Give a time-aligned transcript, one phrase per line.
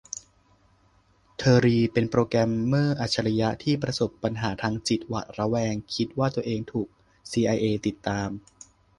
[1.37, 6.87] เทอร์รีเป็นโปรแกรมเมอร์อัจฉริยะที่ประสบปัญหาทางจิต หวาดระแวงคิดว่าตัวเองถูก
[7.31, 8.29] ซีไอเอติดตาม